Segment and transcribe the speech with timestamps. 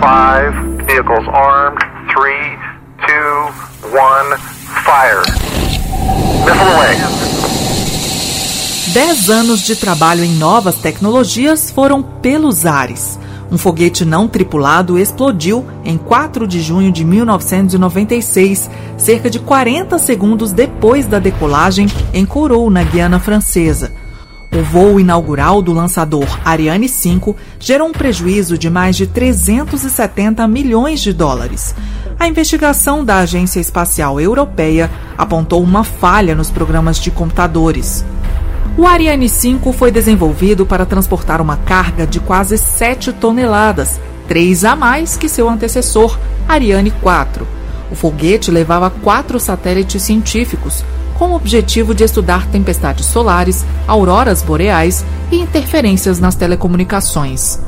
[0.00, 1.78] Five vehicles armed.
[2.12, 2.58] Three,
[3.06, 3.52] two,
[3.92, 4.36] one,
[4.84, 5.22] fire.
[6.44, 6.96] Missile away.
[8.92, 13.18] Dez anos de trabalho em novas tecnologias foram pelos ares.
[13.50, 20.52] Um foguete não tripulado explodiu em 4 de junho de 1996, cerca de 40 segundos
[20.52, 23.92] depois da decolagem em Kourou, na Guiana Francesa.
[24.54, 31.00] O voo inaugural do lançador Ariane 5 gerou um prejuízo de mais de 370 milhões
[31.00, 31.74] de dólares.
[32.20, 34.88] A investigação da Agência Espacial Europeia
[35.18, 38.04] apontou uma falha nos programas de computadores.
[38.78, 44.76] O Ariane 5 foi desenvolvido para transportar uma carga de quase 7 toneladas, três a
[44.76, 47.44] mais que seu antecessor, Ariane 4.
[47.90, 50.84] O foguete levava quatro satélites científicos,
[51.18, 57.58] com o objetivo de estudar tempestades solares, auroras boreais e interferências nas telecomunicações.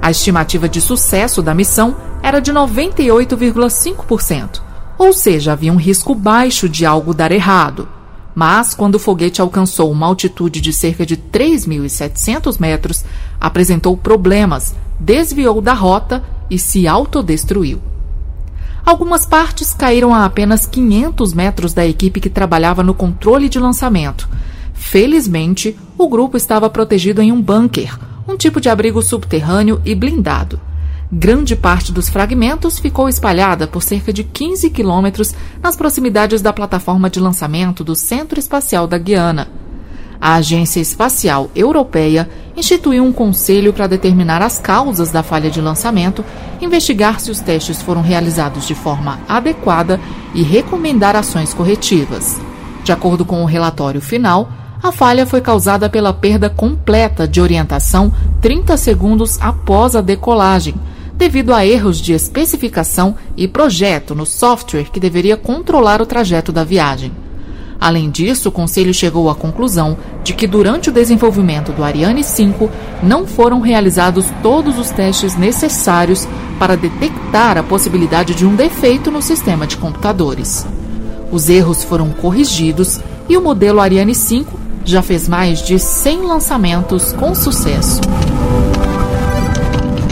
[0.00, 4.60] A estimativa de sucesso da missão era de 98,5%,
[4.98, 7.88] ou seja, havia um risco baixo de algo dar errado.
[8.34, 13.04] Mas, quando o foguete alcançou uma altitude de cerca de 3.700 metros,
[13.40, 17.91] apresentou problemas, desviou da rota e se autodestruiu.
[18.84, 24.28] Algumas partes caíram a apenas 500 metros da equipe que trabalhava no controle de lançamento.
[24.74, 30.60] Felizmente, o grupo estava protegido em um bunker, um tipo de abrigo subterrâneo e blindado.
[31.14, 37.08] Grande parte dos fragmentos ficou espalhada por cerca de 15 quilômetros nas proximidades da plataforma
[37.08, 39.48] de lançamento do Centro Espacial da Guiana.
[40.20, 46.24] A Agência Espacial Europeia instituiu um conselho para determinar as causas da falha de lançamento,
[46.60, 50.00] investigar se os testes foram realizados de forma adequada
[50.34, 52.38] e recomendar ações corretivas.
[52.84, 54.50] De acordo com o relatório final,
[54.82, 60.74] a falha foi causada pela perda completa de orientação 30 segundos após a decolagem
[61.22, 66.64] devido a erros de especificação e projeto no software que deveria controlar o trajeto da
[66.64, 67.12] viagem.
[67.80, 72.70] Além disso, o Conselho chegou à conclusão de que durante o desenvolvimento do Ariane 5
[73.02, 76.28] não foram realizados todos os testes necessários
[76.58, 80.66] para detectar a possibilidade de um defeito no sistema de computadores.
[81.30, 87.12] Os erros foram corrigidos e o modelo Ariane 5 já fez mais de 100 lançamentos
[87.12, 88.00] com sucesso.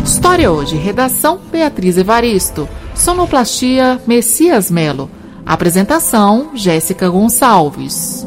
[0.05, 5.11] História hoje, redação Beatriz Evaristo, sonoplastia Messias Melo,
[5.45, 8.27] apresentação Jéssica Gonçalves.